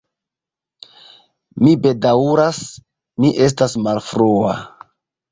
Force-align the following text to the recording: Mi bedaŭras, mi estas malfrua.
Mi 1.65 1.73
bedaŭras, 1.83 2.61
mi 3.25 3.31
estas 3.49 3.77
malfrua. 3.89 4.55